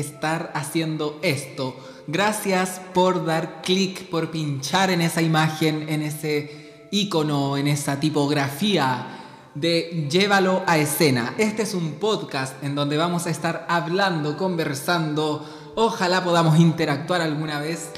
estar 0.00 0.50
haciendo 0.54 1.18
esto. 1.22 1.76
Gracias 2.06 2.80
por 2.94 3.24
dar 3.24 3.62
clic, 3.62 4.08
por 4.08 4.30
pinchar 4.30 4.90
en 4.90 5.00
esa 5.00 5.22
imagen, 5.22 5.88
en 5.88 6.02
ese 6.02 6.88
icono, 6.90 7.56
en 7.56 7.68
esa 7.68 8.00
tipografía 8.00 9.18
de 9.54 10.08
Llévalo 10.10 10.62
a 10.66 10.78
escena. 10.78 11.34
Este 11.38 11.62
es 11.62 11.74
un 11.74 11.92
podcast 11.94 12.62
en 12.62 12.74
donde 12.74 12.96
vamos 12.96 13.26
a 13.26 13.30
estar 13.30 13.66
hablando, 13.68 14.36
conversando, 14.36 15.44
ojalá 15.74 16.22
podamos 16.22 16.58
interactuar 16.58 17.20
alguna 17.20 17.60
vez. 17.60 17.90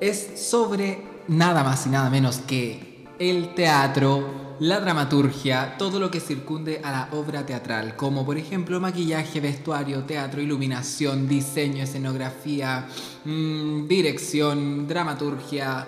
Es 0.00 0.48
sobre 0.48 1.02
nada 1.28 1.64
más 1.64 1.86
y 1.86 1.90
nada 1.90 2.10
menos 2.10 2.38
que 2.38 2.95
el 3.18 3.54
teatro, 3.54 4.56
la 4.60 4.80
dramaturgia, 4.80 5.76
todo 5.78 6.00
lo 6.00 6.10
que 6.10 6.20
circunde 6.20 6.80
a 6.82 6.90
la 6.90 7.08
obra 7.12 7.44
teatral, 7.44 7.96
como 7.96 8.24
por 8.24 8.38
ejemplo 8.38 8.80
maquillaje, 8.80 9.40
vestuario, 9.40 10.04
teatro, 10.04 10.40
iluminación, 10.40 11.28
diseño, 11.28 11.82
escenografía, 11.84 12.86
mm, 13.24 13.86
dirección, 13.86 14.86
dramaturgia, 14.86 15.86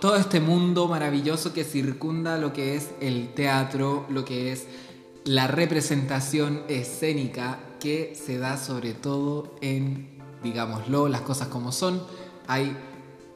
todo 0.00 0.16
este 0.16 0.40
mundo 0.40 0.88
maravilloso 0.88 1.52
que 1.52 1.64
circunda 1.64 2.36
lo 2.38 2.52
que 2.52 2.76
es 2.76 2.90
el 3.00 3.32
teatro, 3.34 4.06
lo 4.10 4.24
que 4.24 4.52
es 4.52 4.66
la 5.24 5.46
representación 5.46 6.62
escénica 6.68 7.58
que 7.80 8.14
se 8.14 8.38
da 8.38 8.58
sobre 8.58 8.92
todo 8.92 9.54
en, 9.60 10.22
digámoslo, 10.42 11.08
las 11.08 11.22
cosas 11.22 11.48
como 11.48 11.72
son. 11.72 12.02
Hay 12.46 12.76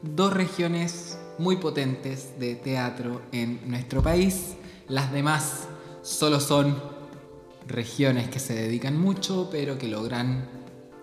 dos 0.03 0.33
regiones 0.33 1.19
muy 1.41 1.57
potentes 1.57 2.39
de 2.39 2.55
teatro 2.55 3.23
en 3.33 3.61
nuestro 3.69 4.03
país. 4.03 4.55
Las 4.89 5.11
demás 5.11 5.69
solo 6.03 6.39
son 6.39 6.81
regiones 7.67 8.29
que 8.29 8.39
se 8.39 8.55
dedican 8.55 9.01
mucho, 9.01 9.49
pero 9.51 9.79
que 9.79 9.89
logran 9.89 10.49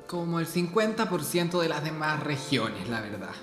como 0.06 0.40
el 0.40 0.48
50% 0.48 1.60
de 1.60 1.68
las 1.68 1.84
demás 1.84 2.22
regiones, 2.24 2.88
la 2.88 3.02
verdad. 3.02 3.34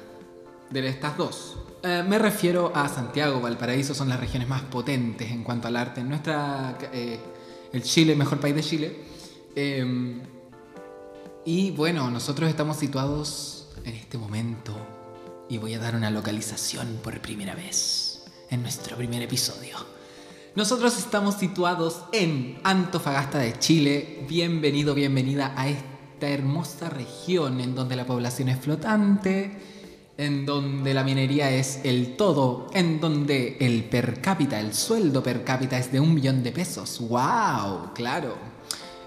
De 0.70 0.86
estas 0.86 1.16
dos. 1.16 1.58
Eh, 1.82 2.04
me 2.08 2.18
refiero 2.18 2.72
a 2.74 2.88
Santiago, 2.88 3.40
Valparaíso 3.40 3.92
son 3.92 4.08
las 4.08 4.20
regiones 4.20 4.48
más 4.48 4.62
potentes 4.62 5.30
en 5.30 5.42
cuanto 5.42 5.68
al 5.68 5.76
arte 5.76 6.00
en 6.00 6.08
nuestra... 6.08 6.78
Eh, 6.92 7.18
el 7.72 7.82
Chile, 7.82 8.14
mejor 8.14 8.38
país 8.38 8.54
de 8.54 8.62
Chile. 8.62 8.96
Em, 9.56 10.20
y 11.44 11.72
bueno, 11.72 12.08
nosotros 12.08 12.48
estamos 12.48 12.76
situados 12.76 13.68
en 13.84 13.94
este 13.96 14.16
momento 14.16 15.03
y 15.48 15.58
voy 15.58 15.74
a 15.74 15.78
dar 15.78 15.94
una 15.94 16.10
localización 16.10 17.00
por 17.02 17.20
primera 17.20 17.54
vez 17.54 18.24
en 18.50 18.62
nuestro 18.62 18.96
primer 18.96 19.22
episodio. 19.22 19.76
Nosotros 20.54 20.96
estamos 20.98 21.34
situados 21.34 22.02
en 22.12 22.58
Antofagasta 22.62 23.38
de 23.38 23.58
Chile. 23.58 24.24
Bienvenido, 24.28 24.94
bienvenida 24.94 25.52
a 25.56 25.68
esta 25.68 26.28
hermosa 26.28 26.88
región 26.88 27.60
en 27.60 27.74
donde 27.74 27.96
la 27.96 28.06
población 28.06 28.48
es 28.48 28.60
flotante, 28.60 29.58
en 30.16 30.46
donde 30.46 30.94
la 30.94 31.02
minería 31.02 31.50
es 31.50 31.80
el 31.82 32.16
todo, 32.16 32.68
en 32.72 33.00
donde 33.00 33.56
el 33.60 33.84
per 33.84 34.20
cápita, 34.20 34.60
el 34.60 34.74
sueldo 34.74 35.22
per 35.22 35.42
cápita 35.42 35.76
es 35.76 35.90
de 35.90 36.00
un 36.00 36.14
millón 36.14 36.42
de 36.42 36.52
pesos. 36.52 37.00
¡Wow! 37.00 37.92
Claro. 37.94 38.53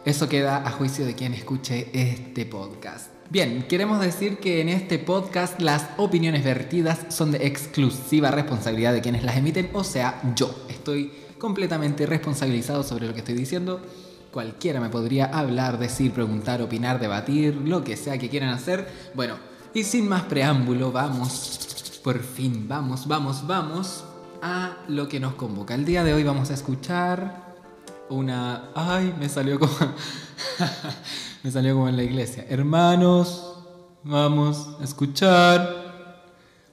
Eso 0.08 0.30
queda 0.30 0.66
a 0.66 0.72
juicio 0.72 1.06
de 1.06 1.16
quien 1.16 1.34
escuche 1.34 1.90
este 1.92 2.46
podcast. 2.46 3.08
Bien, 3.30 3.66
queremos 3.68 4.00
decir 4.00 4.38
que 4.38 4.62
en 4.62 4.70
este 4.70 5.00
podcast 5.00 5.60
las 5.60 5.90
opiniones 5.98 6.46
vertidas 6.46 7.08
son 7.10 7.34
de 7.34 7.46
exclusiva 7.46 8.32
responsabilidad 8.32 8.94
de 8.94 9.02
quienes 9.02 9.26
las 9.26 9.36
emiten, 9.36 9.70
o 9.74 9.84
sea, 9.84 10.22
yo. 10.34 10.64
Estoy 10.70 11.12
completamente 11.38 12.06
responsabilizado 12.06 12.84
sobre 12.84 13.06
lo 13.06 13.14
que 13.14 13.20
estoy 13.20 13.36
diciendo. 13.36 13.82
Cualquiera 14.32 14.80
me 14.80 14.88
podría 14.88 15.26
hablar, 15.26 15.78
decir, 15.78 16.14
preguntar, 16.14 16.62
opinar, 16.62 17.02
debatir, 17.02 17.56
lo 17.56 17.84
que 17.84 17.98
sea 17.98 18.18
que 18.18 18.30
quieran 18.30 18.52
hacer. 18.52 18.88
Bueno, 19.14 19.36
y 19.74 19.84
sin 19.84 20.08
más 20.08 20.24
preámbulo, 20.24 20.94
vamos, 20.94 22.00
por 22.02 22.24
fin, 22.24 22.66
vamos, 22.66 23.10
vamos, 23.10 23.46
vamos 23.46 24.06
a 24.42 24.78
lo 24.88 25.10
que 25.10 25.20
nos 25.20 25.34
convoca. 25.34 25.76
El 25.76 25.84
día 25.84 26.06
de 26.06 26.14
hoy 26.14 26.24
vamos 26.24 26.50
a 26.50 26.54
escuchar 26.54 27.47
una... 28.10 28.70
Ay, 28.76 29.14
me 29.20 29.30
salió 29.30 29.60
como... 29.60 29.74
Me 31.44 31.52
salió 31.52 31.76
como 31.76 31.88
en 31.88 31.96
la 31.96 32.04
iglesia. 32.04 32.46
Hermanos, 32.50 33.58
vamos 34.04 34.76
a 34.82 34.84
escuchar. 34.84 36.24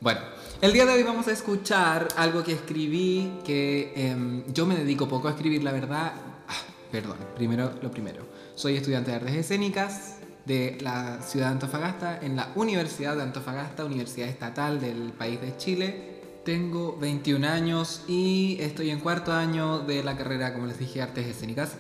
Bueno, 0.00 0.20
el 0.60 0.72
día 0.72 0.86
de 0.86 0.94
hoy 0.94 1.02
vamos 1.02 1.28
a 1.28 1.32
escuchar 1.32 2.08
algo 2.16 2.42
que 2.42 2.52
escribí, 2.52 3.40
que 3.44 3.92
em, 3.94 4.44
yo 4.52 4.66
me 4.66 4.74
dedico 4.74 5.06
poco 5.06 5.28
a 5.28 5.32
escribir, 5.32 5.62
la 5.62 5.72
verdad. 5.72 6.12
Ah, 6.48 6.54
perdón, 6.90 7.18
primero 7.36 7.72
lo 7.82 7.90
primero. 7.90 8.26
Soy 8.54 8.76
estudiante 8.76 9.10
de 9.10 9.16
artes 9.18 9.34
escénicas 9.34 10.16
de 10.44 10.78
la 10.80 11.20
ciudad 11.22 11.46
de 11.46 11.52
Antofagasta, 11.52 12.18
en 12.20 12.36
la 12.36 12.50
Universidad 12.54 13.16
de 13.16 13.22
Antofagasta, 13.22 13.84
Universidad 13.84 14.28
Estatal 14.28 14.80
del 14.80 15.12
país 15.12 15.40
de 15.40 15.56
Chile. 15.56 16.13
Tengo 16.44 16.96
21 17.00 17.48
años 17.48 18.02
y 18.06 18.58
estoy 18.60 18.90
en 18.90 19.00
cuarto 19.00 19.32
año 19.32 19.78
de 19.78 20.04
la 20.04 20.14
carrera, 20.14 20.52
como 20.52 20.66
les 20.66 20.78
dije, 20.78 21.00
artes 21.00 21.26
escénicas. 21.26 21.76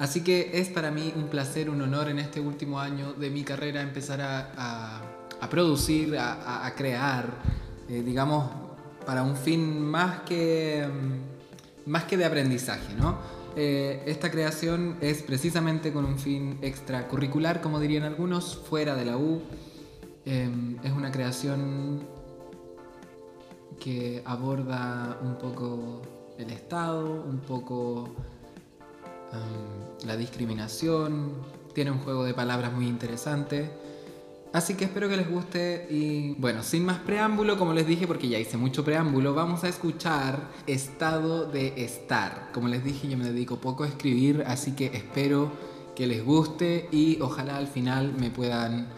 Así 0.00 0.22
que 0.24 0.50
es 0.54 0.68
para 0.68 0.90
mí 0.90 1.12
un 1.14 1.28
placer, 1.28 1.70
un 1.70 1.80
honor 1.82 2.08
en 2.08 2.18
este 2.18 2.40
último 2.40 2.80
año 2.80 3.12
de 3.12 3.30
mi 3.30 3.44
carrera 3.44 3.80
empezar 3.80 4.20
a, 4.20 5.02
producir, 5.48 6.16
a, 6.18 6.72
crear, 6.76 7.32
eh, 7.88 8.02
digamos, 8.04 8.50
para 9.06 9.22
un 9.22 9.36
fin 9.36 9.80
más 9.80 10.20
que, 10.22 10.84
mm, 10.86 11.90
más 11.90 12.04
que 12.04 12.16
de 12.16 12.24
aprendizaje, 12.24 12.94
¿no? 12.94 13.18
Eh, 13.54 14.02
esta 14.06 14.32
creación 14.32 14.96
es 15.00 15.22
precisamente 15.22 15.92
con 15.92 16.04
un 16.04 16.18
fin 16.18 16.58
extracurricular, 16.60 17.60
como 17.60 17.78
dirían 17.78 18.02
algunos, 18.02 18.56
fuera 18.68 18.96
de 18.96 19.04
la 19.04 19.16
U. 19.16 19.42
Em, 20.24 20.76
es 20.82 20.92
una 20.92 21.10
creación 21.12 22.17
que 23.78 24.22
aborda 24.24 25.18
un 25.22 25.36
poco 25.36 26.02
el 26.38 26.50
Estado, 26.50 27.24
un 27.28 27.40
poco 27.40 28.08
la 30.06 30.16
discriminación, 30.16 31.32
tiene 31.74 31.90
un 31.90 31.98
juego 31.98 32.24
de 32.24 32.34
palabras 32.34 32.72
muy 32.72 32.86
interesante. 32.86 33.70
Así 34.52 34.74
que 34.74 34.86
espero 34.86 35.08
que 35.08 35.16
les 35.16 35.30
guste 35.30 35.86
y 35.90 36.32
bueno, 36.34 36.62
sin 36.62 36.84
más 36.84 36.98
preámbulo, 37.00 37.58
como 37.58 37.74
les 37.74 37.86
dije, 37.86 38.06
porque 38.06 38.28
ya 38.28 38.38
hice 38.38 38.56
mucho 38.56 38.82
preámbulo, 38.82 39.34
vamos 39.34 39.62
a 39.64 39.68
escuchar 39.68 40.48
Estado 40.66 41.44
de 41.44 41.84
Estar. 41.84 42.50
Como 42.54 42.68
les 42.68 42.82
dije, 42.82 43.08
yo 43.08 43.18
me 43.18 43.26
dedico 43.26 43.56
poco 43.56 43.84
a 43.84 43.88
escribir, 43.88 44.42
así 44.46 44.72
que 44.72 44.86
espero 44.86 45.52
que 45.94 46.06
les 46.06 46.24
guste 46.24 46.88
y 46.90 47.20
ojalá 47.20 47.58
al 47.58 47.66
final 47.66 48.14
me 48.18 48.30
puedan 48.30 48.88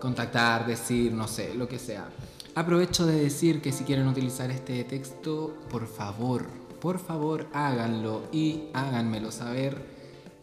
contactar, 0.00 0.66
decir, 0.66 1.12
no 1.12 1.28
sé, 1.28 1.54
lo 1.54 1.68
que 1.68 1.78
sea. 1.78 2.08
Aprovecho 2.56 3.06
de 3.06 3.20
decir 3.20 3.62
que 3.62 3.70
si 3.70 3.84
quieren 3.84 4.08
utilizar 4.08 4.50
este 4.50 4.82
texto, 4.82 5.56
por 5.70 5.86
favor, 5.86 6.48
por 6.80 6.98
favor 6.98 7.46
háganlo 7.52 8.24
y 8.32 8.64
háganmelo 8.72 9.30
saber 9.30 9.96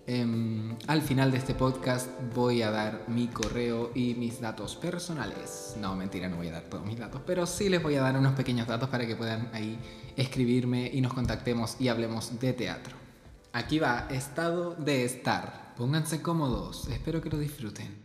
Em, 0.06 0.75
al 0.88 1.01
final 1.01 1.31
de 1.31 1.38
este 1.38 1.54
podcast 1.54 2.10
voy 2.36 2.62
a 2.62 2.71
dar 2.71 3.06
mi 3.07 3.27
correo 3.27 3.92
y 3.95 4.15
mis 4.15 4.42
datos 4.42 4.75
personales. 4.75 5.75
No, 5.80 5.95
mentira, 5.95 6.27
no 6.27 6.36
voy 6.36 6.50
a 6.50 6.54
dar 6.54 6.63
todos 6.63 6.86
mis 6.86 7.00
datos, 7.00 7.21
pero 7.25 7.45
sí 7.45 7.69
les 7.69 7.81
voy 7.81 7.95
a 7.95 8.01
dar 8.01 8.18
unos 8.18 8.33
pequeños 8.33 8.68
datos 8.68 8.89
para 8.89 9.07
que 9.07 9.15
puedan 9.15 9.50
ahí 9.54 9.80
escribirme 10.18 10.92
y 10.94 11.00
nos 11.00 11.13
contactemos 11.13 11.77
y 11.80 11.88
hablemos 11.88 12.38
de 12.38 12.51
teatro. 12.51 12.95
Aquí 13.54 13.80
va, 13.80 14.07
estado 14.10 14.75
de 14.75 15.06
estar. 15.06 15.74
Pónganse 15.77 16.21
cómodos, 16.21 16.89
espero 16.89 17.21
que 17.21 17.30
lo 17.30 17.38
disfruten. 17.38 18.02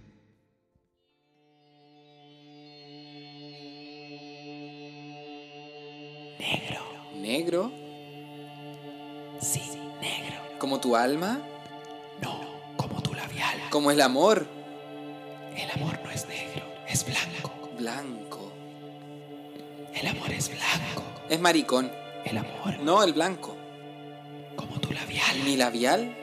Negro. 6.39 6.81
¿Negro? 7.15 7.73
Sí, 9.41 9.63
negro. 10.01 10.37
¿Como 10.59 10.81
tu 10.81 10.97
alma? 10.97 11.41
No, 12.21 12.41
como 12.77 13.01
tu 13.03 13.15
labial. 13.15 13.59
Como 13.71 13.91
el 13.91 14.01
amor. 14.01 14.47
El 15.57 15.71
amor 15.71 15.99
no 16.05 16.11
es 16.11 16.27
negro, 16.29 16.65
es 16.89 17.05
blanco. 17.05 17.71
Blanco. 17.77 18.53
El 19.95 20.07
amor 20.07 20.31
es 20.31 20.49
blanco. 20.49 21.03
Es 21.29 21.41
maricón. 21.41 21.91
El 22.25 22.39
amor. 22.39 22.79
No, 22.81 23.03
el 23.03 23.13
blanco. 23.13 23.57
Como 24.57 24.81
tu 24.81 24.93
labial. 24.93 25.39
¿Mi 25.45 25.57
labial? 25.57 26.17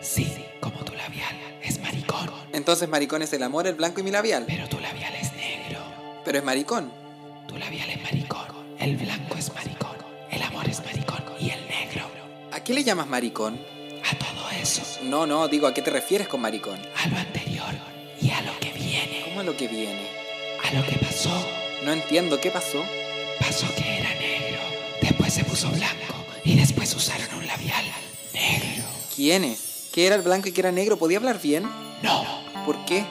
Sí, 0.00 0.32
como 0.60 0.78
tu 0.84 0.94
labial. 0.94 1.34
Es 1.62 1.80
maricón. 1.80 2.30
Entonces 2.52 2.88
maricón 2.88 3.22
es 3.22 3.32
el 3.32 3.42
amor, 3.42 3.66
el 3.66 3.74
blanco 3.74 4.00
y 4.00 4.02
mi 4.02 4.10
labial. 4.10 4.44
Pero 4.46 4.68
tu 4.68 4.80
labial 4.80 5.14
es 5.14 5.32
negro. 5.34 5.80
Pero 6.24 6.38
es 6.38 6.44
maricón. 6.44 6.92
Tu 7.46 7.56
labial 7.56 7.90
es 7.90 8.02
maricón. 8.02 8.41
El 8.82 8.96
blanco 8.96 9.36
es 9.38 9.54
maricón. 9.54 9.96
El 10.28 10.42
amor 10.42 10.68
es 10.68 10.84
maricón. 10.84 11.22
Y 11.38 11.50
el 11.50 11.60
negro. 11.68 12.04
¿A 12.50 12.64
qué 12.64 12.74
le 12.74 12.82
llamas 12.82 13.06
maricón? 13.06 13.60
A 14.10 14.18
todo 14.18 14.50
eso. 14.60 14.82
No, 15.04 15.24
no, 15.24 15.46
digo, 15.46 15.68
¿a 15.68 15.72
qué 15.72 15.82
te 15.82 15.90
refieres 15.90 16.26
con 16.26 16.40
maricón? 16.40 16.80
A 16.96 17.06
lo 17.06 17.16
anterior 17.16 17.74
y 18.20 18.30
a 18.30 18.40
lo 18.42 18.58
que 18.58 18.72
viene. 18.72 19.22
¿Cómo 19.24 19.38
a 19.38 19.44
lo 19.44 19.56
que 19.56 19.68
viene? 19.68 20.08
A 20.68 20.74
lo 20.74 20.84
que 20.84 20.96
pasó. 20.96 21.30
No 21.84 21.92
entiendo, 21.92 22.40
¿qué 22.40 22.50
pasó? 22.50 22.82
Pasó 23.38 23.72
que 23.76 23.98
era 23.98 24.14
negro, 24.14 24.58
después 25.00 25.32
se 25.32 25.44
puso 25.44 25.68
blanco 25.70 26.14
y 26.44 26.56
después 26.56 26.92
usaron 26.96 27.38
un 27.38 27.46
labial 27.46 27.84
negro. 28.34 28.84
¿Quiénes? 29.14 29.90
¿Qué 29.92 30.08
era 30.08 30.16
el 30.16 30.22
blanco 30.22 30.48
y 30.48 30.52
qué 30.52 30.60
era 30.60 30.72
negro? 30.72 30.96
¿Podía 30.96 31.18
hablar 31.18 31.40
bien? 31.40 31.70
No, 32.02 32.24
¿Por 32.66 32.84
qué? 32.84 33.04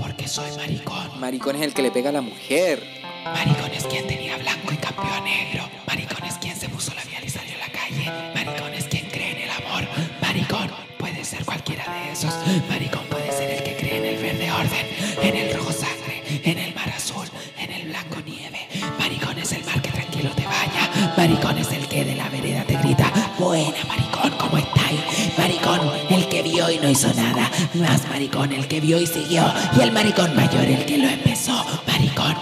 porque 0.00 0.26
soy 0.26 0.50
maricón. 0.56 1.20
Maricón 1.20 1.56
es 1.56 1.62
el 1.62 1.74
que 1.74 1.82
le 1.82 1.90
pega 1.92 2.08
a 2.08 2.12
la 2.12 2.22
mujer. 2.22 2.99
Maricón 3.24 3.70
es 3.72 3.84
quien 3.84 4.06
tenía 4.06 4.36
blanco 4.38 4.72
y 4.72 4.76
cambió 4.76 5.12
a 5.12 5.20
negro. 5.20 5.68
Maricón 5.86 6.24
es 6.24 6.34
quien 6.38 6.56
se 6.56 6.68
puso 6.68 6.94
labial 6.94 7.22
y 7.24 7.28
salió 7.28 7.54
a 7.56 7.58
la 7.58 7.72
calle. 7.72 8.32
Maricón 8.34 8.72
es 8.74 8.84
quien 8.84 9.06
cree 9.10 9.32
en 9.32 9.42
el 9.42 9.50
amor. 9.50 9.86
Maricón 10.22 10.70
puede 10.98 11.24
ser 11.24 11.44
cualquiera 11.44 11.84
de 11.84 12.12
esos. 12.12 12.34
Maricón 12.68 13.04
puede 13.10 13.30
ser 13.32 13.50
el 13.50 13.62
que 13.62 13.76
cree 13.76 13.98
en 13.98 14.06
el 14.06 14.22
verde 14.22 14.50
orden, 14.50 14.86
en 15.22 15.36
el 15.36 15.54
rojo 15.54 15.72
sangre, 15.72 16.22
en 16.44 16.58
el 16.58 16.74
mar 16.74 16.88
azul, 16.88 17.28
en 17.58 17.72
el 17.72 17.88
blanco 17.88 18.16
nieve. 18.24 18.68
Maricón 18.98 19.38
es 19.38 19.52
el 19.52 19.64
mar 19.64 19.80
que 19.82 19.90
tranquilo 19.90 20.30
te 20.30 20.44
baña. 20.44 21.14
Maricón 21.16 21.58
es 21.58 21.70
el 21.72 21.86
que 21.88 22.04
de 22.04 22.14
la 22.14 22.28
vereda 22.28 22.64
te 22.64 22.76
grita. 22.76 23.12
Buena, 23.38 23.84
maricón, 23.86 24.30
¿cómo 24.38 24.56
estáis? 24.56 25.00
Maricón, 25.36 25.80
el 26.10 26.28
que 26.28 26.42
vio 26.42 26.70
y 26.70 26.78
no 26.78 26.88
hizo 26.88 27.12
nada. 27.14 27.50
Más 27.74 28.08
maricón, 28.08 28.52
el 28.52 28.66
que 28.66 28.80
vio 28.80 28.98
y 29.00 29.06
siguió. 29.06 29.52
Y 29.76 29.80
el 29.80 29.92
maricón 29.92 30.34
mayor, 30.34 30.64
el 30.64 30.84
que 30.86 30.98
lo 30.98 31.08
empezó. 31.08 31.64
Maricón, 31.86 32.34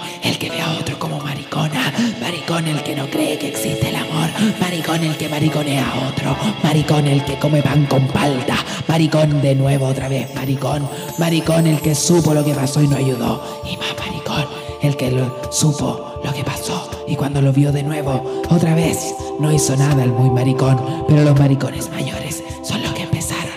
a 0.61 0.79
otro 0.79 0.99
como 0.99 1.19
maricona. 1.21 1.93
Maricón, 2.21 2.67
el 2.69 2.83
que 2.83 2.97
no 2.97 3.07
cree 3.07 3.39
que 3.39 3.49
existe 3.49 3.89
el 3.89 3.97
amor. 3.97 4.29
Maricón, 4.61 5.05
el 5.05 5.17
que 5.17 5.29
mariconea 5.29 5.87
a 5.89 6.09
otro. 6.09 6.37
Maricón, 6.63 7.07
el 7.07 7.25
que 7.25 7.39
come 7.39 7.63
pan 7.63 7.87
con 7.87 8.07
palta. 8.09 8.57
Maricón, 8.87 9.43
de 9.43 9.55
nuevo 9.55 9.87
otra 9.87 10.09
vez. 10.09 10.35
Maricón, 10.35 10.89
maricón, 11.19 11.67
el 11.67 11.81
que 11.81 11.95
supo 11.95 12.35
lo 12.35 12.45
que 12.45 12.55
pasó 12.55 12.83
y 12.83 12.89
no 12.89 12.97
ayudó. 12.97 13.63
Y 13.65 13.77
más 13.77 13.95
maricón, 13.99 14.47
el 14.83 14.97
que 14.97 15.25
supo 15.51 16.21
lo 16.25 16.33
que 16.33 16.45
pasó 16.45 16.91
y 17.07 17.17
cuando 17.17 17.41
lo 17.41 17.53
vio 17.53 17.73
de 17.73 17.83
nuevo, 17.83 18.43
otra 18.51 18.75
vez, 18.75 19.15
no 19.41 19.51
hizo 19.51 19.77
nada 19.77 20.05
el 20.05 20.13
muy 20.13 20.31
maricón, 20.31 20.79
pero 21.09 21.23
los 21.23 21.39
maricones 21.39 21.89
mayores 21.91 22.43
son 22.63 22.83
los 22.83 22.93
que 22.93 23.03
empezaron, 23.03 23.53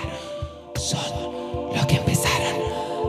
son 0.76 1.00
los 1.76 1.86
que 1.86 1.98
empezaron, 1.98 2.54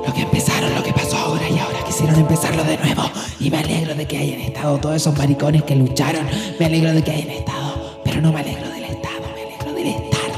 los 0.04 0.14
que 0.14 0.22
empezaron 0.22 0.74
lo 0.74 0.82
que 0.82 0.92
pasó 0.92 1.16
ahora 1.16 1.48
y 1.48 1.58
ahora 1.58 1.84
quisieron 1.86 2.16
empezarlo 2.16 2.64
de 2.64 2.76
nuevo 2.78 3.11
y 3.42 3.50
me 3.50 3.58
alegro 3.58 3.94
de 3.94 4.06
que 4.06 4.18
hayan 4.18 4.40
estado 4.40 4.78
todos 4.78 4.96
esos 4.96 5.16
maricones 5.18 5.64
que 5.64 5.74
lucharon, 5.74 6.26
me 6.60 6.66
alegro 6.66 6.92
de 6.92 7.02
que 7.02 7.10
hayan 7.10 7.30
estado, 7.30 8.00
pero 8.04 8.20
no 8.20 8.32
me 8.32 8.40
alegro 8.40 8.68
del 8.70 8.84
estado, 8.84 9.22
me 9.34 9.42
alegro 9.42 9.72
del 9.72 9.86
estar, 9.88 10.30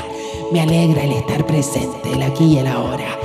me 0.53 0.61
alegra 0.61 1.05
el 1.05 1.13
estar 1.13 1.47
presente, 1.47 2.13
el 2.13 2.23
aquí 2.23 2.45
y 2.45 2.59
el 2.59 2.67
ahora, 2.67 3.19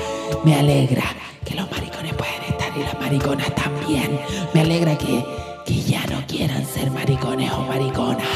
me 0.43 0.55
alegra 0.55 1.03
que 1.45 1.55
los 1.55 1.69
maricones 1.71 2.13
pueden 2.13 2.43
estar 2.49 2.77
y 2.77 2.81
las 2.81 2.99
mariconas 2.99 3.55
también. 3.55 4.19
Me 4.53 4.61
alegra 4.61 4.97
que, 4.97 5.23
que 5.65 5.81
ya 5.81 6.05
no 6.07 6.25
quieran 6.27 6.65
ser 6.65 6.91
maricones 6.91 7.51
o 7.51 7.61
mariconas. 7.63 8.27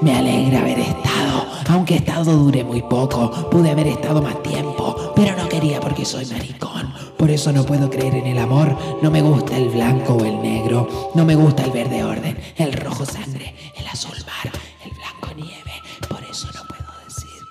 Me 0.00 0.14
alegra 0.14 0.60
haber 0.60 0.78
estado, 0.78 1.46
aunque 1.68 1.96
estado 1.96 2.32
dure 2.32 2.64
muy 2.64 2.82
poco. 2.82 3.30
Pude 3.50 3.70
haber 3.70 3.88
estado 3.88 4.22
más 4.22 4.42
tiempo, 4.42 5.12
pero 5.14 5.36
no 5.36 5.48
quería 5.48 5.80
porque 5.80 6.04
soy 6.04 6.26
maricón. 6.26 6.95
Por 7.18 7.30
eso 7.30 7.52
no 7.52 7.64
puedo 7.64 7.90
creer 7.90 8.14
en 8.14 8.26
el 8.26 8.38
amor. 8.38 8.76
No 9.02 9.10
me 9.10 9.22
gusta 9.22 9.56
el 9.56 9.68
blanco 9.68 10.14
o 10.14 10.24
el 10.24 10.40
negro. 10.42 11.10
No 11.14 11.24
me 11.24 11.34
gusta 11.34 11.64
el 11.64 11.70
verde 11.70 12.04
orden, 12.04 12.38
el 12.56 12.72
rojo 12.74 13.04
sangre, 13.06 13.54
el 13.76 13.86
azul 13.86 14.16
mar, 14.26 14.52
el 14.84 14.90
blanco 14.92 15.34
nieve. 15.34 15.82
Por 16.08 16.22
eso 16.24 16.48
no 16.54 16.62
puedo 16.66 16.92
decir 17.06 17.42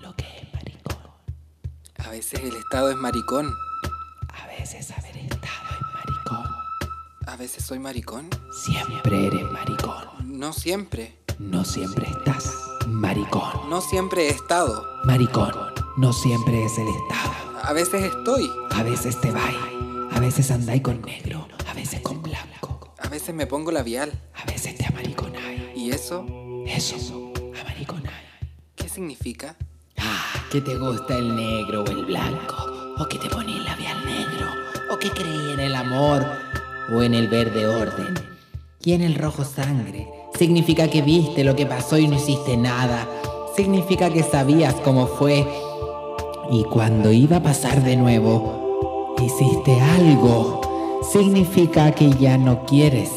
lo 0.00 0.14
que 0.16 0.24
es 0.24 0.54
maricón. 0.54 1.10
A 1.98 2.10
veces 2.10 2.40
el 2.40 2.56
estado 2.56 2.90
es 2.90 2.96
maricón. 2.96 3.52
A 4.28 4.46
veces 4.46 4.90
haber 4.90 5.16
estado 5.16 5.68
es 5.70 5.86
maricón. 5.94 6.50
A 7.26 7.36
veces 7.36 7.64
soy 7.64 7.78
maricón. 7.78 8.28
Siempre 8.52 9.26
eres 9.26 9.44
maricón. 9.50 10.38
No 10.38 10.52
siempre. 10.52 11.18
No 11.38 11.64
siempre 11.64 12.06
estás 12.08 12.54
maricón. 12.86 13.68
No 13.68 13.80
siempre 13.80 14.28
he 14.28 14.30
estado. 14.30 14.86
Maricón, 15.04 15.52
no 15.96 16.12
siempre 16.12 16.64
es 16.64 16.78
el 16.78 16.88
estado. 16.88 17.53
A 17.66 17.72
veces 17.72 18.02
estoy. 18.04 18.50
A 18.74 18.82
veces 18.82 19.20
te 19.20 19.30
vais, 19.30 19.56
a 20.12 20.20
veces 20.20 20.50
andáis 20.50 20.82
con 20.82 21.00
negro, 21.02 21.46
a 21.70 21.74
veces 21.74 22.00
con 22.00 22.22
blanco, 22.22 22.92
A 22.98 23.08
veces 23.08 23.34
me 23.34 23.46
pongo 23.46 23.70
labial. 23.70 24.12
a 24.34 24.44
veces 24.50 24.74
te 24.76 24.84
amariconáis. 24.86 25.62
¿Y 25.76 25.90
eso 25.90 26.26
Eso, 26.66 27.32
amariconáis. 27.60 28.14
qué 28.74 28.88
significa? 28.88 29.56
Ah, 29.98 30.24
que 30.50 30.60
te 30.60 30.76
gusta 30.76 31.16
el 31.16 31.36
negro 31.36 31.84
o 31.84 31.86
el 31.86 32.04
blanco, 32.04 32.56
o 32.98 33.06
que 33.08 33.18
te 33.18 33.28
pones 33.28 33.62
labial 33.64 34.04
negro, 34.04 34.48
o 34.92 34.98
que 34.98 35.10
creí 35.10 35.52
en 35.52 35.60
el 35.60 35.74
amor, 35.76 36.26
o 36.92 37.02
en 37.02 37.14
el 37.14 37.28
verde 37.28 37.66
orden, 37.68 38.14
y 38.82 38.92
en 38.94 39.02
el 39.02 39.14
rojo 39.14 39.44
sangre. 39.44 40.08
Significa 40.36 40.88
que 40.90 41.00
viste 41.02 41.44
lo 41.44 41.54
que 41.54 41.64
pasó 41.66 41.96
y 41.96 42.08
no 42.08 42.16
hiciste 42.16 42.56
nada. 42.56 43.06
Significa 43.56 44.10
que 44.10 44.24
sabías 44.24 44.74
cómo 44.82 45.06
fue. 45.06 45.46
Y 46.50 46.64
cuando 46.64 47.12
iba 47.12 47.38
a 47.38 47.42
pasar 47.42 47.82
de 47.82 47.96
nuevo, 47.96 49.14
hiciste 49.22 49.80
algo. 49.80 50.60
Significa 51.12 51.92
que 51.92 52.10
ya 52.10 52.38
no 52.38 52.64
quieres 52.66 53.10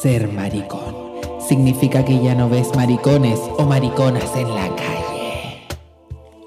ser 0.00 0.32
maricón. 0.32 0.96
Significa 1.40 2.04
que 2.04 2.20
ya 2.20 2.34
no 2.34 2.48
ves 2.48 2.74
maricones 2.76 3.40
o 3.56 3.64
mariconas 3.64 4.36
en 4.36 4.54
la 4.54 4.68
calle. 4.76 5.66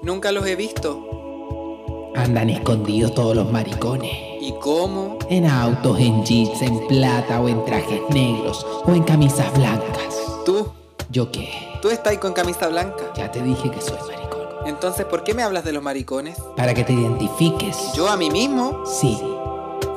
Nunca 0.02 0.32
los 0.32 0.46
he 0.46 0.56
visto. 0.56 2.10
Andan 2.14 2.50
escondidos 2.50 3.14
todos 3.14 3.34
los 3.34 3.50
maricones. 3.50 4.12
¿Y 4.40 4.52
cómo? 4.60 5.18
En 5.28 5.46
autos, 5.46 5.98
en 5.98 6.24
jeeps, 6.24 6.62
en 6.62 6.86
plata 6.88 7.40
o 7.40 7.48
en 7.48 7.64
trajes 7.64 8.00
negros 8.10 8.66
o 8.84 8.92
en 8.92 9.02
camisas 9.02 9.52
blancas. 9.54 10.42
Tú. 10.44 10.68
¿Yo 11.10 11.30
qué? 11.30 11.48
Tú 11.80 11.90
estás 11.90 12.12
ahí 12.12 12.18
con 12.18 12.32
camisa 12.32 12.68
blanca. 12.68 13.12
Ya 13.16 13.30
te 13.30 13.42
dije 13.42 13.70
que 13.70 13.80
soy 13.80 13.98
maricón. 13.98 14.31
Entonces, 14.66 15.04
¿por 15.06 15.24
qué 15.24 15.34
me 15.34 15.42
hablas 15.42 15.64
de 15.64 15.72
los 15.72 15.82
maricones? 15.82 16.36
Para 16.56 16.74
que 16.74 16.84
te 16.84 16.92
identifiques. 16.92 17.76
¿Yo 17.94 18.08
a 18.08 18.16
mí 18.16 18.30
mismo? 18.30 18.84
Sí. 18.86 19.18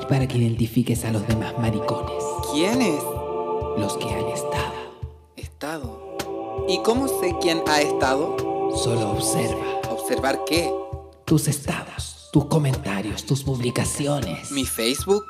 Y 0.01 0.05
para 0.07 0.27
que 0.27 0.37
identifiques 0.37 1.05
a 1.05 1.11
los 1.11 1.27
demás 1.27 1.57
maricones. 1.59 2.23
¿Quiénes? 2.51 3.01
Los 3.77 3.97
que 3.97 4.09
han 4.09 4.27
estado. 4.27 4.73
Estado. 5.35 6.17
¿Y 6.67 6.79
cómo 6.79 7.07
sé 7.07 7.35
quién 7.41 7.61
ha 7.67 7.81
estado? 7.81 8.35
Solo 8.75 9.11
observa 9.11 9.63
¿Observar 9.91 10.39
qué? 10.45 10.71
tus 11.25 11.47
estados, 11.47 12.29
tus 12.31 12.45
comentarios, 12.45 13.25
tus 13.25 13.43
publicaciones. 13.43 14.51
¿Mi 14.51 14.63
Facebook? 14.65 15.23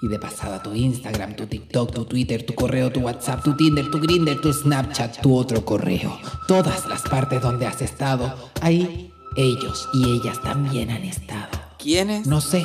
Y 0.00 0.08
de 0.08 0.18
pasada 0.18 0.62
tu 0.62 0.74
Instagram, 0.74 1.34
tu 1.34 1.46
TikTok, 1.46 1.92
tu 1.92 2.04
Twitter, 2.04 2.46
tu 2.46 2.54
correo, 2.54 2.90
tu 2.92 3.00
WhatsApp, 3.00 3.42
tu 3.42 3.56
Tinder, 3.56 3.90
tu 3.90 3.98
Grindr, 3.98 4.40
tu 4.40 4.52
Snapchat, 4.52 5.20
tu 5.20 5.36
otro 5.36 5.64
correo. 5.64 6.16
Todas 6.46 6.86
las 6.86 7.02
partes 7.02 7.42
donde 7.42 7.66
has 7.66 7.82
estado, 7.82 8.32
ahí 8.60 9.12
ellos 9.36 9.88
y 9.94 10.04
ellas 10.16 10.40
también 10.42 10.90
han 10.90 11.02
estado. 11.02 11.48
¿Quiénes? 11.78 12.26
No 12.26 12.40
sé, 12.40 12.64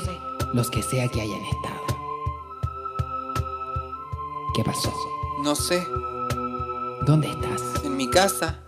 los 0.53 0.69
que 0.69 0.83
sea 0.83 1.07
que 1.07 1.21
hayan 1.21 1.41
estado. 1.45 1.83
¿Qué 4.55 4.63
pasó? 4.63 4.93
No 5.43 5.55
sé. 5.55 5.83
¿Dónde 7.07 7.27
estás? 7.27 7.83
¿En 7.83 7.97
mi 7.97 8.09
casa? 8.09 8.59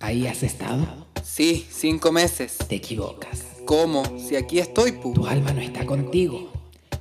¿Ahí 0.00 0.26
has 0.26 0.42
estado? 0.42 0.84
Sí, 1.22 1.66
cinco 1.70 2.10
meses. 2.10 2.58
Te 2.68 2.76
equivocas. 2.76 3.44
¿Cómo? 3.64 4.04
Si 4.18 4.34
aquí 4.36 4.58
estoy, 4.58 4.92
pu. 4.92 5.12
Tu 5.14 5.26
alma 5.26 5.52
no 5.52 5.60
está 5.60 5.86
contigo. 5.86 6.55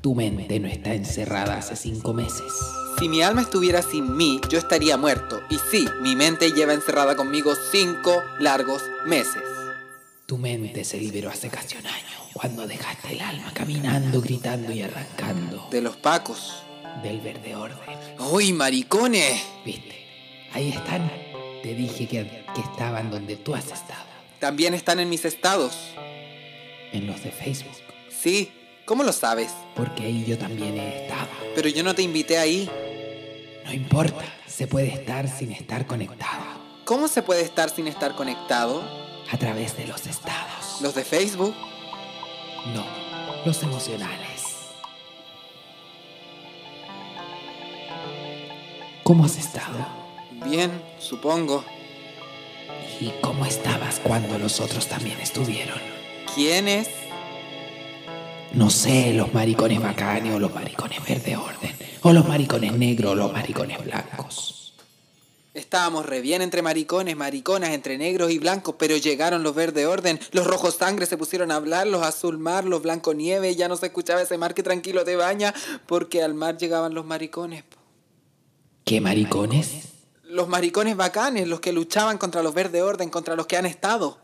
Tu 0.05 0.13
mente 0.13 0.59
no 0.59 0.67
está 0.67 0.93
encerrada 0.93 1.57
hace 1.57 1.75
cinco 1.75 2.13
meses. 2.13 2.53
Si 2.99 3.09
mi 3.09 3.23
alma 3.23 3.41
estuviera 3.41 3.81
sin 3.81 4.15
mí, 4.15 4.39
yo 4.51 4.59
estaría 4.59 4.97
muerto. 4.97 5.41
Y 5.49 5.57
sí, 5.71 5.87
mi 6.03 6.15
mente 6.15 6.51
lleva 6.51 6.73
encerrada 6.75 7.15
conmigo 7.15 7.55
cinco 7.71 8.21
largos 8.39 8.83
meses. 9.07 9.41
Tu 10.27 10.37
mente 10.37 10.83
se 10.83 10.99
liberó 10.99 11.31
hace 11.31 11.49
casi 11.49 11.77
un 11.77 11.87
año, 11.87 12.05
cuando 12.33 12.67
dejaste 12.67 13.13
el 13.13 13.21
alma 13.21 13.51
caminando, 13.55 14.21
gritando 14.21 14.71
y 14.71 14.83
arrancando 14.83 15.69
De 15.71 15.81
los 15.81 15.95
pacos. 15.97 16.53
del 17.01 17.19
verde 17.21 17.55
orden. 17.55 17.79
¡Uy, 18.31 18.53
maricones! 18.53 19.41
¿Viste? 19.65 20.05
Ahí 20.53 20.69
están. 20.69 21.11
Te 21.63 21.73
dije 21.73 22.07
que, 22.07 22.45
que 22.53 22.61
estaban 22.61 23.09
donde 23.09 23.37
tú 23.37 23.55
has 23.55 23.71
estado, 23.71 24.05
También 24.37 24.75
están 24.75 24.99
en 24.99 25.09
mis 25.09 25.25
estados. 25.25 25.73
en 26.93 27.07
los 27.07 27.23
de 27.23 27.31
Facebook. 27.31 27.73
Sí, 28.11 28.51
¿cómo 28.85 29.03
lo 29.03 29.11
sabes? 29.11 29.51
Porque 29.75 30.03
ahí 30.03 30.25
yo 30.25 30.37
también 30.37 30.77
he 30.77 31.03
estado. 31.03 31.27
Pero 31.55 31.69
yo 31.69 31.83
no 31.83 31.95
te 31.95 32.01
invité 32.01 32.37
ahí. 32.37 32.69
No 33.65 33.73
importa, 33.73 34.23
se 34.47 34.67
puede 34.67 34.87
estar 34.87 35.27
sin 35.27 35.51
estar 35.51 35.85
conectado. 35.87 36.43
¿Cómo 36.85 37.07
se 37.07 37.23
puede 37.23 37.41
estar 37.41 37.69
sin 37.69 37.87
estar 37.87 38.15
conectado? 38.15 38.83
A 39.31 39.37
través 39.37 39.75
de 39.75 39.87
los 39.87 40.05
estados. 40.05 40.81
¿Los 40.81 40.93
de 40.93 41.03
Facebook? 41.03 41.55
No, 42.73 42.85
los 43.45 43.63
emocionales. 43.63 44.43
¿Cómo 49.03 49.25
has 49.25 49.37
estado? 49.37 49.85
Bien, 50.45 50.71
supongo. 50.99 51.63
¿Y 52.99 53.11
cómo 53.21 53.45
estabas 53.45 53.99
cuando 53.99 54.37
los 54.37 54.59
otros 54.59 54.87
también 54.87 55.19
estuvieron? 55.19 55.79
¿Quiénes? 56.33 56.89
No 58.55 58.69
sé, 58.69 59.11
los 59.11 59.33
maricones 59.33 59.81
bacanes 59.81 60.33
o 60.33 60.39
los 60.39 60.53
maricones 60.55 61.03
verde 61.05 61.35
orden, 61.35 61.75
o 62.03 62.13
los 62.13 62.25
maricones 62.25 62.71
negros 62.71 63.11
o 63.11 63.15
los 63.15 63.33
maricones 63.33 63.83
blancos. 63.83 64.73
Estábamos 65.53 66.05
re 66.05 66.21
bien 66.21 66.41
entre 66.41 66.61
maricones, 66.61 67.17
mariconas, 67.17 67.71
entre 67.71 67.97
negros 67.97 68.31
y 68.31 68.39
blancos, 68.39 68.75
pero 68.79 68.95
llegaron 68.95 69.43
los 69.43 69.55
verde 69.55 69.85
orden, 69.85 70.21
los 70.31 70.47
rojos 70.47 70.75
sangre 70.75 71.05
se 71.05 71.17
pusieron 71.17 71.51
a 71.51 71.57
hablar, 71.57 71.85
los 71.87 72.01
azul 72.03 72.37
mar, 72.37 72.63
los 72.63 72.81
blanco 72.81 73.13
nieve, 73.13 73.53
ya 73.57 73.67
no 73.67 73.75
se 73.75 73.87
escuchaba 73.87 74.21
ese 74.21 74.37
mar 74.37 74.53
que 74.53 74.63
tranquilo 74.63 75.03
te 75.03 75.17
baña, 75.17 75.53
porque 75.85 76.23
al 76.23 76.33
mar 76.33 76.57
llegaban 76.57 76.93
los 76.93 77.05
maricones. 77.05 77.65
¿Qué 78.85 79.01
maricones? 79.01 79.89
Los 80.23 80.47
maricones 80.47 80.95
bacanes, 80.95 81.49
los 81.49 81.59
que 81.59 81.73
luchaban 81.73 82.17
contra 82.17 82.41
los 82.41 82.53
verde 82.53 82.81
orden, 82.83 83.09
contra 83.09 83.35
los 83.35 83.47
que 83.47 83.57
han 83.57 83.65
estado. 83.65 84.17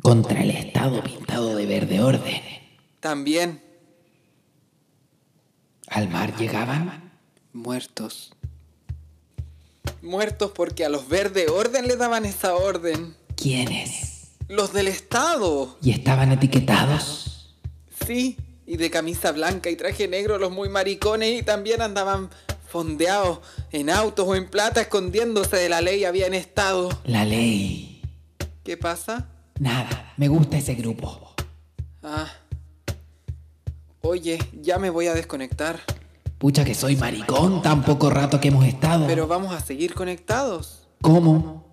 Contra 0.00 0.42
el 0.42 0.50
Estado 0.50 1.02
pintado 1.02 1.54
de 1.56 1.66
verde 1.66 2.00
orden. 2.00 2.65
También 3.06 3.62
¿Al 5.86 6.08
mar 6.08 6.36
llegaban? 6.36 7.12
muertos. 7.52 8.32
Muertos 10.02 10.50
porque 10.50 10.84
a 10.84 10.88
los 10.88 11.06
verde 11.06 11.46
orden 11.48 11.86
le 11.86 11.94
daban 11.94 12.24
esa 12.24 12.56
orden. 12.56 13.14
¿Quiénes? 13.36 14.32
Los 14.48 14.72
del 14.72 14.88
Estado. 14.88 15.78
¿Y 15.80 15.92
estaban 15.92 16.32
etiquetados? 16.32 17.54
Sí, 18.04 18.38
y 18.66 18.76
de 18.76 18.90
camisa 18.90 19.30
blanca 19.30 19.70
y 19.70 19.76
traje 19.76 20.08
negro 20.08 20.38
los 20.38 20.50
muy 20.50 20.68
maricones 20.68 21.38
y 21.38 21.44
también 21.44 21.82
andaban 21.82 22.28
fondeados 22.68 23.38
en 23.70 23.88
autos 23.88 24.26
o 24.26 24.34
en 24.34 24.50
plata 24.50 24.80
escondiéndose 24.80 25.56
de 25.56 25.68
la 25.68 25.80
ley 25.80 26.04
habían 26.04 26.34
estado. 26.34 26.88
La 27.04 27.24
ley. 27.24 28.02
¿Qué 28.64 28.76
pasa? 28.76 29.28
Nada, 29.60 30.12
me 30.16 30.26
gusta 30.26 30.58
ese 30.58 30.74
grupo. 30.74 31.36
Ah. 32.02 32.26
Oye, 34.08 34.38
ya 34.62 34.78
me 34.78 34.88
voy 34.88 35.08
a 35.08 35.14
desconectar. 35.14 35.80
Pucha 36.38 36.64
que 36.64 36.76
soy 36.76 36.94
maricón, 36.94 37.60
tan 37.60 37.82
poco 37.82 38.08
rato 38.08 38.40
que 38.40 38.48
hemos 38.48 38.64
estado. 38.64 39.04
Pero 39.08 39.26
vamos 39.26 39.52
a 39.52 39.58
seguir 39.58 39.94
conectados. 39.94 40.86
¿Cómo? 41.00 41.72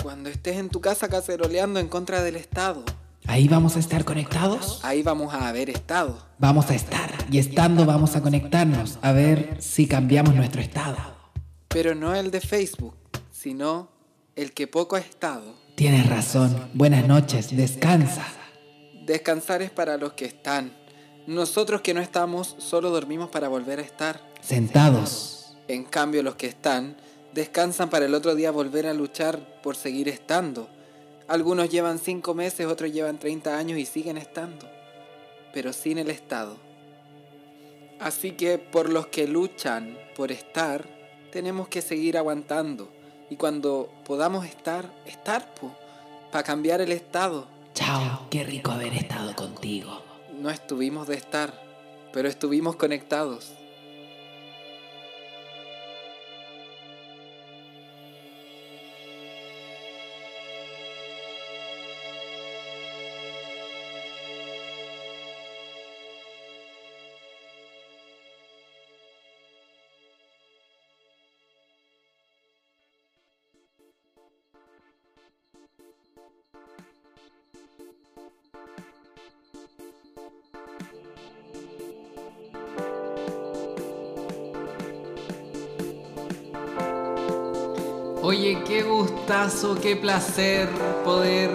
Cuando 0.00 0.28
estés 0.28 0.58
en 0.58 0.68
tu 0.68 0.80
casa 0.80 1.08
caceroleando 1.08 1.80
en 1.80 1.88
contra 1.88 2.22
del 2.22 2.36
Estado, 2.36 2.84
¿Ahí 3.26 3.48
vamos 3.48 3.74
a 3.74 3.80
estar 3.80 4.04
conectados? 4.04 4.78
ahí 4.84 5.02
vamos 5.02 5.34
a 5.34 5.48
haber 5.48 5.70
estado. 5.70 6.24
Vamos 6.38 6.70
a 6.70 6.76
estar. 6.76 7.10
Y 7.32 7.38
estando 7.38 7.84
vamos 7.84 8.14
a 8.14 8.22
conectarnos 8.22 9.00
a 9.02 9.10
ver 9.10 9.56
si 9.58 9.88
cambiamos 9.88 10.36
nuestro 10.36 10.60
estado. 10.60 10.96
Pero 11.66 11.96
no 11.96 12.14
el 12.14 12.30
de 12.30 12.40
Facebook, 12.40 12.94
sino 13.32 13.88
el 14.36 14.52
que 14.52 14.68
poco 14.68 14.94
ha 14.94 15.00
estado. 15.00 15.52
Tienes 15.74 16.08
razón. 16.08 16.70
Buenas 16.74 17.08
noches. 17.08 17.56
Descansa. 17.56 18.24
Descansar 19.06 19.62
es 19.62 19.70
para 19.70 19.96
los 19.98 20.14
que 20.14 20.24
están. 20.24 20.72
Nosotros 21.28 21.80
que 21.80 21.94
no 21.94 22.00
estamos 22.00 22.56
solo 22.58 22.90
dormimos 22.90 23.30
para 23.30 23.46
volver 23.46 23.78
a 23.78 23.82
estar. 23.82 24.20
Sentados. 24.40 25.56
En 25.68 25.84
cambio 25.84 26.24
los 26.24 26.34
que 26.34 26.48
están 26.48 26.96
descansan 27.32 27.88
para 27.88 28.06
el 28.06 28.14
otro 28.14 28.34
día 28.34 28.50
volver 28.50 28.84
a 28.88 28.94
luchar 28.94 29.60
por 29.62 29.76
seguir 29.76 30.08
estando. 30.08 30.68
Algunos 31.28 31.70
llevan 31.70 32.00
5 32.00 32.34
meses, 32.34 32.66
otros 32.66 32.92
llevan 32.92 33.18
30 33.18 33.56
años 33.56 33.78
y 33.78 33.86
siguen 33.86 34.16
estando, 34.16 34.68
pero 35.52 35.72
sin 35.72 35.98
el 35.98 36.10
Estado. 36.10 36.56
Así 38.00 38.32
que 38.32 38.58
por 38.58 38.90
los 38.90 39.06
que 39.06 39.28
luchan 39.28 39.96
por 40.16 40.32
estar, 40.32 40.84
tenemos 41.30 41.68
que 41.68 41.80
seguir 41.80 42.18
aguantando. 42.18 42.90
Y 43.30 43.36
cuando 43.36 43.92
podamos 44.04 44.46
estar, 44.46 44.92
estar, 45.04 45.52
para 46.32 46.42
cambiar 46.42 46.80
el 46.80 46.90
Estado. 46.90 47.55
Chao. 47.76 48.26
Qué 48.30 48.42
rico 48.42 48.70
haber 48.70 48.94
estado 48.94 49.36
contigo. 49.36 50.02
No 50.40 50.48
estuvimos 50.48 51.06
de 51.08 51.14
estar, 51.16 51.52
pero 52.10 52.26
estuvimos 52.26 52.76
conectados. 52.76 53.52
Oye, 88.28 88.64
qué 88.66 88.82
gustazo, 88.82 89.80
qué 89.80 89.94
placer 89.94 90.68
poder 91.04 91.48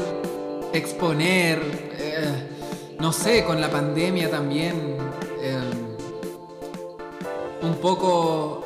exponer, 0.71 1.59
eh, 1.99 2.47
no 2.97 3.11
sé, 3.11 3.43
con 3.43 3.59
la 3.59 3.69
pandemia 3.69 4.31
también, 4.31 4.95
eh, 5.41 5.59
un 7.61 7.75
poco, 7.75 8.65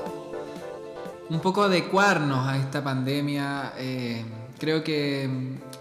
un 1.31 1.39
poco 1.39 1.63
adecuarnos 1.63 2.47
a 2.47 2.59
esta 2.59 2.83
pandemia. 2.83 3.73
eh, 3.79 4.23
creo 4.59 4.83
que 4.83 5.27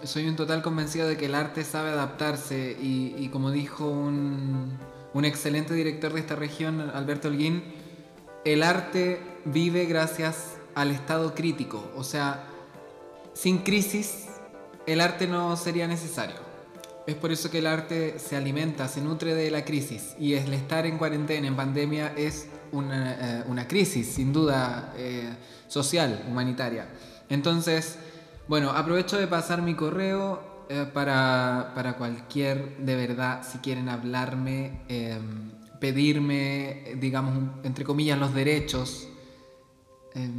soy 0.01 0.27
un 0.27 0.35
total 0.35 0.63
convencido 0.63 1.07
de 1.07 1.17
que 1.17 1.27
el 1.27 1.35
arte 1.35 1.63
sabe 1.63 1.91
adaptarse 1.91 2.75
y, 2.81 3.13
y 3.19 3.29
como 3.29 3.51
dijo 3.51 3.87
un, 3.87 4.75
un 5.13 5.25
excelente 5.25 5.75
director 5.75 6.11
de 6.11 6.21
esta 6.21 6.35
región, 6.35 6.89
Alberto 6.91 7.27
Holguín, 7.27 7.63
el 8.45 8.63
arte 8.63 9.19
vive 9.45 9.85
gracias 9.85 10.57
al 10.75 10.91
estado 10.91 11.33
crítico. 11.33 11.91
O 11.95 12.03
sea, 12.03 12.45
sin 13.33 13.59
crisis, 13.59 14.27
el 14.85 15.01
arte 15.01 15.27
no 15.27 15.55
sería 15.57 15.87
necesario. 15.87 16.35
Es 17.07 17.15
por 17.15 17.31
eso 17.31 17.51
que 17.51 17.59
el 17.59 17.67
arte 17.67 18.17
se 18.17 18.35
alimenta, 18.35 18.87
se 18.87 19.01
nutre 19.01 19.35
de 19.35 19.51
la 19.51 19.63
crisis. 19.63 20.15
Y 20.19 20.33
el 20.33 20.53
estar 20.53 20.85
en 20.85 20.97
cuarentena, 20.97 21.47
en 21.47 21.55
pandemia, 21.55 22.13
es 22.15 22.47
una, 22.71 23.39
eh, 23.39 23.67
crisis, 23.67 24.07
sin 24.07 24.33
duda, 24.33 24.93
eh, 24.97 25.33
social, 25.67 26.25
humanitaria. 26.27 26.87
Entonces, 27.29 27.97
bueno, 28.47 28.71
aprovecho 28.71 29.17
de 29.17 29.27
pasar 29.27 29.61
mi 29.61 29.75
correo 29.75 30.65
eh, 30.69 30.87
para, 30.91 31.73
para 31.75 31.95
cualquier, 31.95 32.77
de 32.77 32.95
verdad, 32.95 33.43
si 33.47 33.59
quieren 33.59 33.87
hablarme, 33.87 34.81
eh, 34.89 35.19
pedirme, 35.79 36.95
digamos, 36.99 37.37
entre 37.63 37.85
comillas, 37.85 38.17
los 38.17 38.33
derechos. 38.33 39.07
Eh, 40.15 40.29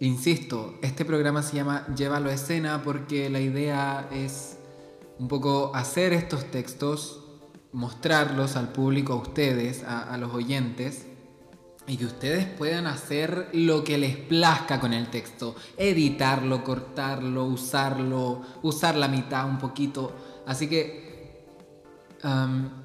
insisto, 0.00 0.78
este 0.80 1.04
programa 1.04 1.42
se 1.42 1.56
llama 1.56 1.86
Llévalo 1.94 2.30
a 2.30 2.34
escena 2.34 2.82
porque 2.82 3.28
la 3.28 3.40
idea 3.40 4.08
es 4.10 4.56
un 5.18 5.28
poco 5.28 5.72
hacer 5.74 6.14
estos 6.14 6.50
textos, 6.50 7.20
mostrarlos 7.72 8.56
al 8.56 8.72
público, 8.72 9.12
a 9.12 9.16
ustedes, 9.16 9.84
a, 9.84 10.16
los 10.16 10.32
oyentes, 10.32 11.06
y 11.86 11.98
que 11.98 12.06
ustedes 12.06 12.46
puedan 12.46 12.86
hacer 12.86 13.50
lo 13.52 13.84
que 13.84 13.98
les 13.98 14.16
plazca 14.16 14.80
con 14.80 14.94
el 14.94 15.08
texto, 15.10 15.54
editarlo, 15.76 16.64
cortarlo, 16.64 17.44
usarlo, 17.44 18.40
usar 18.62 18.96
la 18.96 19.08
mitad 19.08 19.46
un 19.46 19.58
poquito. 19.58 20.14
Así 20.46 20.66
que 20.66 21.44
am, 22.22 22.83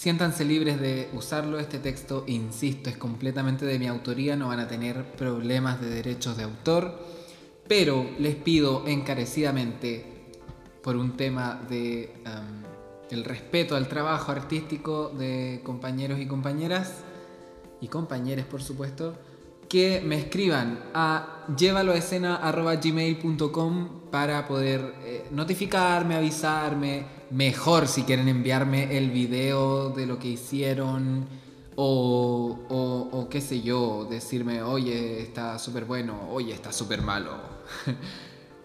siéntanse 0.00 0.46
libres 0.46 0.80
de 0.80 1.10
usarlo. 1.12 1.58
Este 1.58 1.78
texto, 1.78 2.24
insisto, 2.26 2.88
es 2.88 2.96
completamente 2.96 3.66
de 3.66 3.78
mi 3.78 3.86
autoría, 3.86 4.34
no 4.34 4.48
van 4.48 4.60
a 4.60 4.66
tener 4.66 5.12
problemas 5.12 5.78
de 5.78 5.90
derechos 5.90 6.38
de 6.38 6.44
autor, 6.44 6.98
pero 7.68 8.08
les 8.18 8.34
pido 8.34 8.86
encarecidamente 8.86 10.06
por 10.82 10.96
un 10.96 11.18
tema 11.18 11.60
de 11.68 12.14
am, 12.24 12.62
el 13.10 13.24
respeto 13.24 13.76
al 13.76 13.88
trabajo 13.88 14.32
artístico 14.32 15.10
de 15.10 15.60
compañeros 15.64 16.18
y 16.18 16.26
compañeras 16.26 17.02
y 17.82 17.88
compañeros 17.88 18.46
por 18.46 18.62
supuesto 18.62 19.18
que 19.70 20.02
me 20.04 20.16
escriban 20.16 20.80
a 20.92 21.46
llévaloaescena.gmail.com 21.56 23.88
para 24.10 24.46
poder 24.46 24.94
eh, 25.04 25.28
notificarme, 25.30 26.16
avisarme, 26.16 27.04
mejor 27.30 27.86
si 27.86 28.02
quieren 28.02 28.28
enviarme 28.28 28.96
el 28.98 29.10
video 29.10 29.90
de 29.90 30.06
lo 30.06 30.18
que 30.18 30.28
hicieron 30.28 31.26
o, 31.76 32.58
o- 32.68 33.08
o 33.18 33.28
qué 33.28 33.40
sé 33.40 33.62
yo, 33.62 34.06
decirme, 34.10 34.62
oye, 34.62 35.22
está 35.22 35.58
súper 35.58 35.84
bueno, 35.84 36.28
oye, 36.30 36.52
está 36.52 36.72
súper 36.72 37.02
malo. 37.02 37.36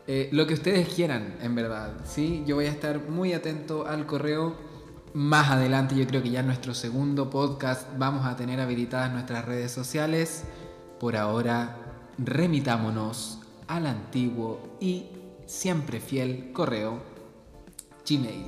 Eh, 0.08 0.30
lo 0.32 0.46
que 0.46 0.54
ustedes 0.54 0.88
quieran, 0.90 1.36
en 1.42 1.56
verdad. 1.56 1.94
¿sí? 2.06 2.44
Yo 2.46 2.54
voy 2.58 2.68
a 2.68 2.70
estar 2.70 3.10
muy 3.10 3.34
atento 3.34 3.88
al 3.88 4.06
correo. 4.06 4.56
Más 5.16 5.50
adelante, 5.50 5.96
yo 5.96 6.06
creo 6.06 6.22
que 6.22 6.30
ya 6.30 6.42
en 6.42 6.46
nuestro 6.46 6.76
segundo 6.76 7.32
podcast 7.32 7.88
vamos 7.98 8.24
a 8.28 8.36
tener 8.36 8.60
habilitadas 8.60 9.12
nuestras 9.12 9.44
redes 9.46 9.72
sociales. 9.72 10.44
Por 11.00 11.16
ahora, 11.18 11.78
remitámonos 12.18 13.40
al 13.68 13.88
antiguo 13.88 14.78
y 14.80 15.08
siempre 15.46 16.00
fiel 16.00 16.54
correo 16.54 17.02
Gmail. 18.08 18.46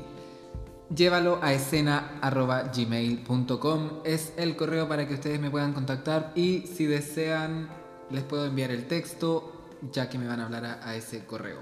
Llévalo 0.95 1.39
a 1.41 1.51
escena.gmail.com 1.53 3.89
es 4.05 4.31
el 4.37 4.55
correo 4.55 4.87
para 4.87 5.05
que 5.07 5.15
ustedes 5.15 5.41
me 5.41 5.51
puedan 5.51 5.73
contactar 5.73 6.31
y 6.33 6.61
si 6.61 6.85
desean 6.85 7.67
les 8.09 8.23
puedo 8.23 8.45
enviar 8.45 8.71
el 8.71 8.87
texto 8.87 9.51
ya 9.91 10.09
que 10.09 10.17
me 10.17 10.27
van 10.27 10.39
a 10.39 10.45
hablar 10.45 10.63
a, 10.65 10.87
a 10.87 10.95
ese 10.95 11.25
correo. 11.25 11.59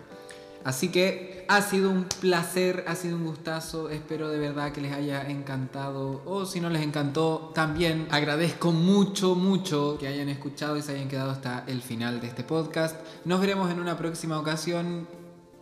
Así 0.65 0.89
que 0.89 1.45
ha 1.48 1.62
sido 1.62 1.91
un 1.91 2.05
placer, 2.05 2.86
ha 2.88 2.95
sido 2.95 3.17
un 3.17 3.25
gustazo, 3.25 3.91
espero 3.91 4.29
de 4.29 4.39
verdad 4.39 4.72
que 4.72 4.81
les 4.81 4.93
haya 4.93 5.29
encantado. 5.29 6.24
O 6.25 6.48
si 6.48 6.60
no 6.60 6.72
les 6.72 6.81
encantó 6.81 7.51
también 7.53 8.07
agradezco 8.10 8.72
mucho, 8.72 9.36
mucho 9.36 9.95
que 10.00 10.07
hayan 10.07 10.27
escuchado 10.27 10.75
y 10.75 10.81
se 10.81 10.93
hayan 10.93 11.07
quedado 11.07 11.29
hasta 11.29 11.65
el 11.67 11.84
final 11.84 12.19
de 12.19 12.27
este 12.29 12.43
podcast. 12.43 13.00
Nos 13.25 13.41
veremos 13.41 13.69
en 13.69 13.79
una 13.79 13.95
próxima 13.95 14.39
ocasión 14.39 15.07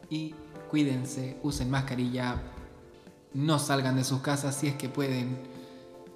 y 0.09 0.35
cuídense, 0.71 1.37
usen 1.43 1.69
mascarilla, 1.69 2.41
no 3.33 3.59
salgan 3.59 3.97
de 3.97 4.05
sus 4.05 4.21
casas 4.21 4.55
si 4.55 4.67
es 4.67 4.75
que 4.75 4.87
pueden. 4.87 5.37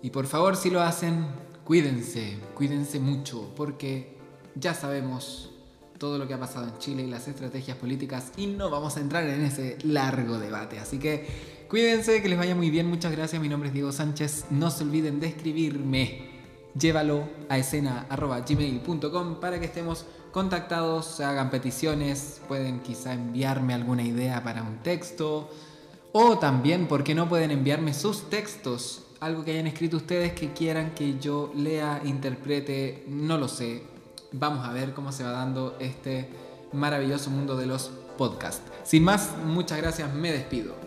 Y 0.01 0.11
por 0.11 0.27
favor 0.27 0.55
si 0.55 0.69
lo 0.69 0.81
hacen, 0.81 1.27
cuídense, 1.65 2.39
cuídense 2.55 3.01
mucho 3.01 3.51
porque 3.57 4.17
ya 4.55 4.73
sabemos 4.73 5.56
todo 5.97 6.17
lo 6.17 6.27
que 6.27 6.33
ha 6.33 6.39
pasado 6.39 6.67
en 6.67 6.77
Chile 6.77 7.03
y 7.03 7.07
las 7.07 7.27
estrategias 7.27 7.77
políticas 7.77 8.31
y 8.37 8.47
no 8.47 8.69
vamos 8.69 8.97
a 8.97 8.99
entrar 8.99 9.23
en 9.25 9.43
ese 9.43 9.77
largo 9.83 10.39
debate. 10.39 10.79
Así 10.79 10.99
que 10.99 11.25
cuídense, 11.67 12.21
que 12.21 12.29
les 12.29 12.37
vaya 12.37 12.55
muy 12.55 12.69
bien, 12.69 12.87
muchas 12.87 13.11
gracias, 13.11 13.41
mi 13.41 13.49
nombre 13.49 13.69
es 13.69 13.73
Diego 13.73 13.91
Sánchez, 13.91 14.45
no 14.51 14.69
se 14.71 14.83
olviden 14.83 15.19
de 15.19 15.27
escribirme, 15.27 16.29
llévalo 16.77 17.27
a 17.49 17.57
escena.gmail.com 17.57 19.39
para 19.39 19.59
que 19.59 19.65
estemos 19.65 20.05
contactados, 20.31 21.05
se 21.05 21.23
hagan 21.23 21.49
peticiones, 21.49 22.41
pueden 22.47 22.81
quizá 22.81 23.13
enviarme 23.13 23.73
alguna 23.73 24.03
idea 24.03 24.43
para 24.43 24.63
un 24.63 24.77
texto. 24.83 25.49
O 26.11 26.37
también, 26.37 26.87
¿por 26.87 27.03
qué 27.03 27.15
no 27.15 27.27
pueden 27.27 27.51
enviarme 27.51 27.93
sus 27.93 28.29
textos? 28.29 29.03
Algo 29.19 29.43
que 29.43 29.51
hayan 29.51 29.67
escrito 29.67 29.97
ustedes 29.97 30.33
que 30.33 30.53
quieran 30.53 30.93
que 30.93 31.19
yo 31.19 31.51
lea, 31.55 32.01
interprete, 32.05 33.03
no 33.07 33.37
lo 33.37 33.47
sé, 33.47 33.81
vamos 34.31 34.65
a 34.67 34.73
ver 34.73 34.93
cómo 34.93 35.11
se 35.11 35.23
va 35.23 35.31
dando 35.31 35.75
este 35.79 36.29
maravilloso 36.73 37.29
mundo 37.29 37.57
de 37.57 37.65
los 37.65 37.91
podcasts. 38.17 38.61
Sin 38.83 39.03
más, 39.03 39.31
muchas 39.45 39.77
gracias, 39.77 40.13
me 40.13 40.31
despido. 40.31 40.86